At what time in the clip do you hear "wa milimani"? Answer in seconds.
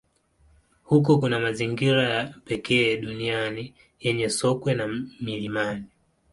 4.77-5.85